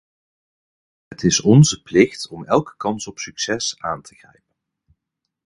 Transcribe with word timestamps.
Het 1.07 1.23
is 1.23 1.41
onze 1.41 1.81
plicht 1.81 2.27
om 2.27 2.45
elke 2.45 2.73
kans 2.77 3.07
op 3.07 3.19
succes 3.19 3.75
aan 3.79 4.01
te 4.01 4.15
grijpen. 4.15 4.55